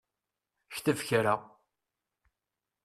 [0.73, 1.35] Kteb kra!